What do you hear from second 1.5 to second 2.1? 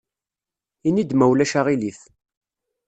aɣilif.